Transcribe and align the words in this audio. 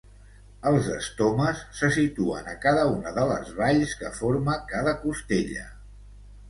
Els 0.69 0.87
estomes 0.93 1.61
se 1.81 1.89
situen 1.97 2.49
a 2.55 2.57
cada 2.65 2.87
una 2.95 3.15
de 3.19 3.27
les 3.33 3.55
valls 3.63 3.95
que 4.01 4.13
forma 4.23 4.61
cada 4.75 4.97
costella. 5.07 5.71